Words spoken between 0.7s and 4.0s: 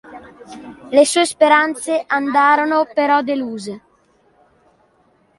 Le sue speranze andarono però deluse.